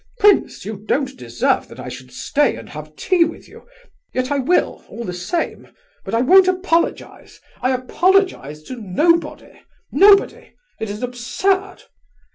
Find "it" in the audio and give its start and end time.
10.79-10.89